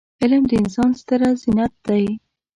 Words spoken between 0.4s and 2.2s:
د انسان ستره زينت دی.